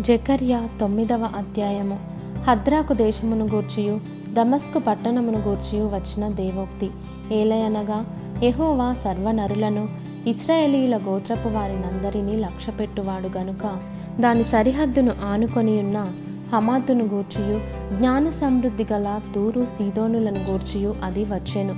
జకర్య 0.00 0.62
తొమ్మిదవ 0.80 1.22
అధ్యాయము. 1.36 1.98
హద్రాకు 2.44 2.94
దేశమును 2.94 3.44
గూర్చియు 3.44 4.00
దమస్కు 4.32 4.78
పట్టణమును 4.78 5.38
గూర్చియు 5.38 5.84
వచ్చిన 5.84 6.28
దేవోక్తి. 6.28 6.90
ఏలయనగా 7.34 8.06
యెహోవా 8.42 8.94
సర్వనరులను 9.04 9.88
ఇస్రాయేలీల 10.26 10.96
గోత్రపు 10.96 11.48
వారినందరినీ 11.48 12.36
లక్ష్యపెట్టువాడు 12.36 13.38
గనుక 13.38 13.76
దాని 14.20 14.44
సరిహద్దును 14.44 15.12
ఆనుకొనియున్న 15.24 16.06
హమాతును 16.52 17.04
గూర్చియు 17.04 17.60
జ్ఞాన 17.96 18.30
సమృద్ధి 18.30 18.86
గల 18.92 19.20
తూరు 19.34 19.64
సీదోనులను 19.64 20.50
గూర్చియు 20.50 20.94
అది 21.04 21.24
వచ్చెను. 21.24 21.74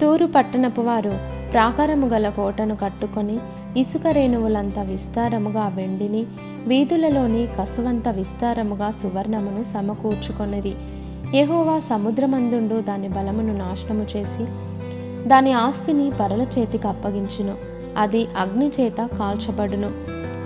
తూరు 0.00 0.26
పట్టణపు 0.26 0.80
వారు 0.80 1.18
ప్రాకారము 1.52 2.06
గల 2.06 2.28
కోటను 2.28 2.76
కట్టుకొని 2.76 3.38
ఇసుక 3.80 4.06
రేణువులంత 4.06 4.78
విస్తారముగా 4.78 5.68
వెండిని 5.68 6.26
వీధులలోని 6.66 7.48
కసువంత 7.60 8.08
విస్తారముగా 8.08 8.90
సువర్ణమును 8.90 9.64
సమకూర్చుకొనిది 9.64 10.74
యహోవా 11.34 11.78
సముద్రమందుండు 11.78 12.80
దాని 12.80 13.08
బలమును 13.08 13.56
నాశనము 13.56 14.06
చేసి 14.16 14.46
దాని 15.28 15.52
ఆస్తిని 15.52 16.10
పరల 16.20 16.42
చేతికి 16.42 16.88
అప్పగించును. 16.88 17.54
అది 17.96 18.28
అగ్ని 18.38 18.68
చేత 18.68 19.08
కాల్చబడును. 19.18 19.90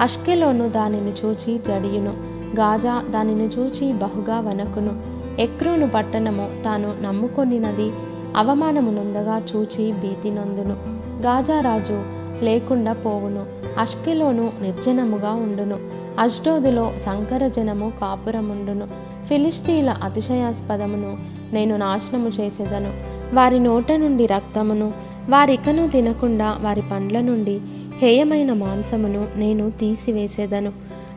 అష్కెలోను 0.01 0.69
దానిని 0.69 1.13
చూచి 1.25 1.59
జడియును. 1.59 2.11
గాజా 2.57 3.05
దానిని 3.11 3.45
చూచి 3.45 3.93
బహుగా 3.93 4.41
వనకును 4.41 5.01
ఎక్రోను 5.41 5.89
పట్టణము 5.89 6.49
తాను 6.65 6.95
నమ్ముకొనినది 7.03 7.91
అవమానమునుందగా 8.37 9.43
చూచి 9.57 9.93
భీతి 9.93 10.31
నొందును. 10.31 10.77
గాజారాజు 11.23 12.05
లేకుండా 12.45 12.93
పోవును. 12.93 13.47
అష్కెలోను 13.79 14.53
నిర్జనముగా 14.61 15.33
ఉండును. 15.33 16.06
అష్డోదులో 16.19 16.93
సంకరజనము 17.07 17.93
కాపురముండును. 18.01 18.89
ఫిలిస్తీన్ల 19.27 19.91
అతిశయాస్పదమును 20.03 21.19
నేను 21.53 21.77
నాశనము 21.77 22.29
చేసేదను. 22.29 22.93
వారి 23.35 23.61
నోట 23.61 23.93
నుండి 23.93 24.27
రక్తమును 24.27 24.93
వారికను 25.29 25.89
తినకుండా 25.89 26.59
వారి 26.61 26.83
పండ్ల 26.93 27.21
నుండి 27.21 27.61
హేయమైన 27.99 28.53
మాంసమును 28.53 29.27
నేను 29.37 29.71
తీసివేసేదను. 29.71 30.73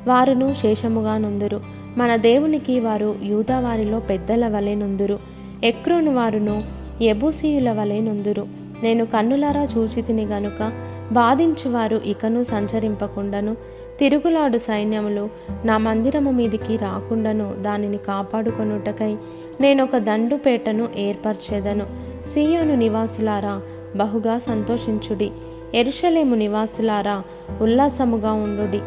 వారును 0.08 0.54
శేషముగా 0.54 1.18
నుందురు. 1.18 1.62
మన 1.98 2.16
దేవునికి 2.16 2.80
వారు 2.80 3.16
యూదావారిలో 3.24 4.00
పెద్దల 4.00 4.48
వలె 4.48 4.76
నుందురు. 4.76 5.20
ఎక్రోను 5.64 6.14
వారును 6.14 6.64
ఎబూసీయుల 7.02 7.72
వలె 7.72 8.00
నుందురు. 8.00 8.48
నేను 8.84 9.06
కన్నులారా 9.06 9.64
చూచితిని 9.64 10.26
గనుక 10.26 10.72
బాధించువారు 11.12 12.02
ఇకను 12.06 12.44
సంచరింపకుండాను. 12.44 13.56
తిరుగులాడు 14.00 14.58
సైన్యములు 14.58 15.30
నా 15.66 15.78
మందిరము 15.78 16.32
మీదికి 16.32 16.78
రాకుండాను 16.78 17.54
దానిని 17.62 17.98
కాపాడుకొనుటకై 17.98 19.18
నేనొక 19.62 19.98
దండుపేటను 19.98 20.88
ఏర్పరచేదను. 20.96 21.86
సీయోను 22.34 22.76
నివాసులారా 22.76 23.62
బహుగా 23.96 24.40
సంతోషించుడి. 24.40 25.32
ఎరుషలేము 25.76 26.36
నివాసులారా 26.36 27.24
ఉల్లాసముగా 27.62 28.32
ఉండుడి. 28.32 28.82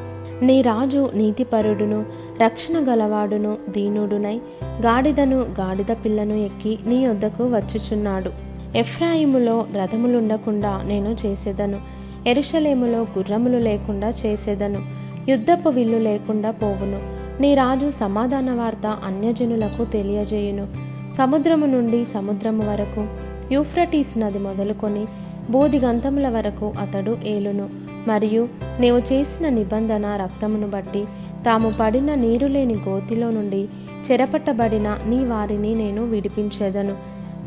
నీ 0.47 0.63
రాజు 0.63 1.11
నీతిపరుడును 1.15 2.05
రక్షణ 2.43 2.93
గలవాడును 2.93 3.57
దీనుడునై 3.69 4.41
గాడిదను 4.65 5.37
గాడిద 5.37 5.97
పిల్లను 6.05 6.35
ఎక్కి 6.35 6.79
నీ 6.87 7.07
వద్దకు 7.07 7.45
వచ్చుచున్నాడు. 7.45 8.31
ఎఫ్రాయిములో 8.77 9.67
రథములుండకుండా 9.77 10.83
నేను 10.83 11.17
చేసేదను. 11.27 11.81
ఎరుషలేములో 12.27 12.99
గుర్రములు 12.99 13.59
లేకుండా 13.59 14.09
చేసేదను. 14.09 15.02
యుద్ధపు 15.29 15.69
విల్లు 15.69 15.99
లేకుండా 15.99 16.51
పోవును. 16.51 17.17
నీ 17.43 17.55
రాజు 17.55 17.91
సమాధాన 17.91 18.53
వార్త 18.53 18.87
అన్యజనులకు 18.87 19.85
తెలియజేయును. 19.85 20.69
సముద్రము 21.13 21.67
నుండి 21.67 22.05
సముద్రము 22.05 22.71
వరకు 22.71 23.07
యూఫ్రటీస్ 23.53 24.19
నది 24.19 24.39
మొదలుకొని 24.39 25.07
బోధిగంతముల 25.51 26.29
వరకు 26.29 26.73
అతడు 26.81 27.19
ఏలును. 27.25 27.69
మరియు 28.09 28.49
నీవు 28.81 28.99
చేసిన 28.99 29.49
నిబంధన 29.49 30.07
రక్తమును 30.23 30.67
బట్టి 30.67 31.05
తాము 31.47 31.73
పడిన 31.81 32.15
నీరు 32.15 32.47
లేని 32.47 32.75
గోతిలో 32.75 33.31
నుండి 33.31 33.69
చెరపట్టబడిన 34.13 34.99
నీ 35.07 35.25
వారిని 35.25 35.75
నేను 35.75 36.05
విడిపించేదను. 36.05 36.97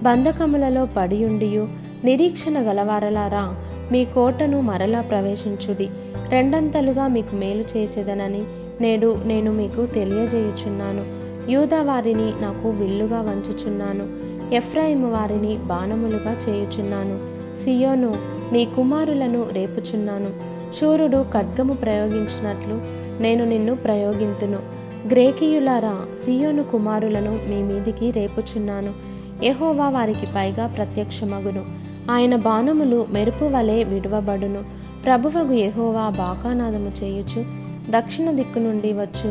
బంధకములలో 0.03 0.87
పడియుండియు 0.97 1.67
నిరీక్షణ 2.03 2.59
గలవారలారా 2.59 3.55
మీ 3.91 4.05
కోటను 4.05 4.61
మరలా 4.61 5.01
ప్రవేశించుడి. 5.01 5.89
రెండంతలుగా 6.29 7.07
మీకు 7.07 7.35
మేలు 7.35 7.63
చేసేదనని 7.77 8.43
నేడు 8.81 9.17
నేను 9.25 9.51
మీకు 9.51 9.85
తెలియజేయుచున్నాను. 9.85 11.25
యూదా 11.51 11.81
వారిని 11.81 12.41
నాకు 12.41 12.69
విల్లుగా 12.69 13.21
వంచుచున్నాను. 13.21 14.25
ఎఫ్రాయిము 14.55 15.11
వారిని 15.11 15.57
బాణములుగా 15.57 16.37
చేయుచున్నాను. 16.49 17.35
సియోను 17.63 18.15
నీ 18.51 18.65
కుమారులను 18.65 19.45
రేపుచున్నాను. 19.53 20.29
శూరుడు 20.73 21.25
ఖడ్గము 21.33 21.73
ప్రయోగించినట్లు 21.73 22.81
నేను 23.21 23.45
నిన్ను 23.45 23.75
ప్రయోగింతును. 23.75 24.59
గ్రేకియులారా 25.07 26.05
సియోను 26.25 26.63
కుమారులను 26.63 27.39
మీ 27.47 27.61
మీదికి 27.61 28.11
రేపుచున్నాను. 28.11 28.93
ఎహోవా 29.43 29.89
వారికి 29.89 30.25
పైగా 30.25 30.67
ప్రత్యక్షమగును. 30.67 31.84
ఆయన 32.11 32.35
బాణములు 32.35 33.05
మెరుపు 33.09 33.45
వలె 33.45 33.83
విడువబడును. 33.83 34.63
ప్రభువగు 35.05 35.53
ఎహోవా 35.53 36.09
బాకానాదము 36.09 36.91
చేయుచు 37.03 37.45
దక్షిణ 37.89 38.31
దిక్కు 38.31 38.59
నుండి 38.59 38.93
వచ్చు 38.93 39.29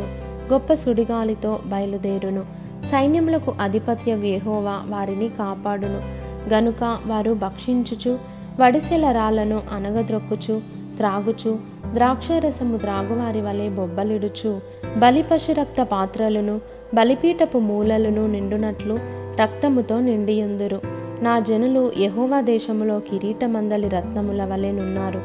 గొప్ప 0.52 0.74
సుడిగాలితో 0.74 1.58
బయలుదేరును. 1.66 2.42
సైన్యములకు 2.84 3.54
అధిపత్యగు 3.60 4.24
యెహోవా 4.24 4.82
వారిని 4.88 5.28
కాపాడును. 5.28 6.24
గనుక 6.54 6.98
వారు 7.06 7.32
భక్షించుచు 7.32 8.18
వడిసెల 8.60 9.10
రాళ్ళను 9.10 9.60
అనగద్రొక్కుచు 9.72 10.60
త్రాగుచు 10.96 11.58
ద్రాక్షరసము 11.94 12.76
త్రాగువారి 12.76 13.40
వలె 13.40 13.68
బొబ్బలిడుచు 13.68 14.60
బలిపశురక్త 14.96 15.82
పాత్రలను 15.82 16.60
బలిపీఠపు 16.94 17.58
మూలలను 17.58 18.26
నిండునట్లు 18.26 18.98
రక్తముతో 19.40 20.00
నిండియుందురు. 20.00 20.93
నా 21.22 21.38
జనులు 21.38 21.92
యహోవా 21.98 22.40
దేశములో 22.40 22.98
కిరీటమందలి 22.98 23.88
రత్నముల 23.88 24.44
వలెనున్నారు 24.44 25.18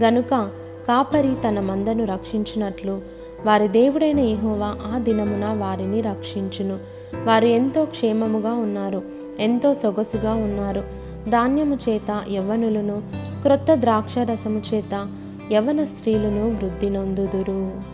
గనుక 0.00 0.50
కాపరి 0.88 1.34
తన 1.48 1.60
మందను 1.60 2.04
రక్షించినట్లు 2.04 3.00
వారి 3.44 3.68
దేవుడైన 3.68 4.20
యహోవా 4.20 4.94
ఆ 4.94 4.98
దినమున 4.98 5.46
వారిని 5.58 6.00
రక్షించును. 6.00 6.78
వారు 7.24 7.46
ఎంతో 7.46 7.84
క్షేమముగా 7.84 8.52
ఉన్నారు 8.52 9.02
ఎంతో 9.40 9.74
సొగసుగా 9.74 10.34
ఉన్నారు. 10.34 10.82
ధాన్యము 11.30 11.78
చేత 11.88 12.22
యవ్వనులను 12.30 13.02
క్రొత్త 13.42 13.74
ద్రాక్ష 13.74 14.18
రసము 14.18 14.62
చేత 14.74 15.06
యవ్వన 15.52 15.84
స్త్రీలను 15.84 16.50
వృద్ధి 16.50 16.90
నొందుదురు. 16.90 17.93